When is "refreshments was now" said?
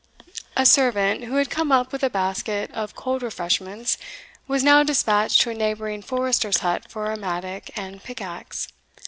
3.21-4.81